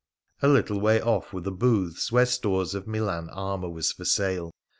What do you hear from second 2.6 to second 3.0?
of